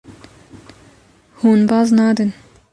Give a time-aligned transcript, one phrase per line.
[1.39, 2.31] Hûn baz nadin.